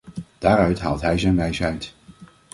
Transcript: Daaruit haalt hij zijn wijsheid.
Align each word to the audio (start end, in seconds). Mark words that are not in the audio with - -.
Daaruit 0.39 0.79
haalt 0.79 1.01
hij 1.01 1.17
zijn 1.17 1.35
wijsheid. 1.35 1.93